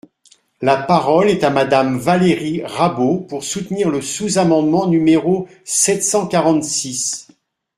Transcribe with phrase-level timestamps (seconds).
[0.63, 7.27] La parole est à Madame Valérie Rabault, pour soutenir le sous-amendement numéro sept cent quarante-six.